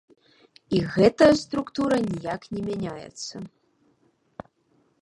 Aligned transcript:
І 0.77 0.79
гэтая 0.95 1.27
структура 1.43 1.95
ніяк 2.09 2.41
не 2.57 2.61
мяняецца. 2.71 3.35